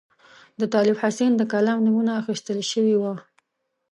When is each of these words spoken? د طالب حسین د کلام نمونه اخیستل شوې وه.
د 0.59 0.61
طالب 0.73 0.97
حسین 1.03 1.31
د 1.37 1.41
کلام 1.51 1.79
نمونه 1.87 2.11
اخیستل 2.21 2.59
شوې 2.71 2.95
وه. 3.01 3.13